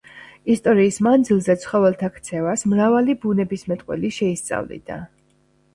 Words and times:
ისტორიის 0.53 0.95
მანძილზე 1.07 1.55
ცხოველთა 1.65 2.09
ქცევას 2.17 2.65
მრავალი 2.73 3.19
ბუნებისმეტყველი 3.27 4.15
შეისწავლიდა. 4.21 5.01